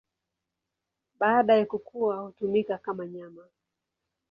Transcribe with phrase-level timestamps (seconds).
[1.19, 3.47] Baada ya kukua hutumika kama nyama.